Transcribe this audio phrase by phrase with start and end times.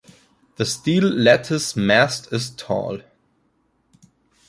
[0.55, 3.01] The steel lattice mast is tall.